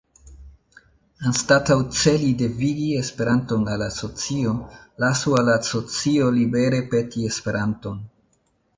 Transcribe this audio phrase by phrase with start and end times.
[1.31, 4.57] Anstataŭ celi devigi Esperanton al la socio,
[5.07, 8.07] lasu al la socio libere peti Esperanton.